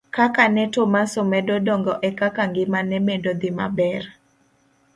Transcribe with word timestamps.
Kaka 0.15 0.43
ne 0.53 0.63
Tomaso 0.75 1.21
medo 1.31 1.55
dongo 1.67 1.93
ekaka 2.09 2.43
ngima 2.49 2.79
ne 2.89 2.97
medo 3.07 3.31
dhi 3.39 3.49
maber. 3.57 4.03